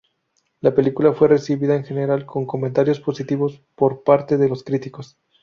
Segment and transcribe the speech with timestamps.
[0.61, 5.19] La película fue recibida en general con comentarios positivos por parte de los críticos.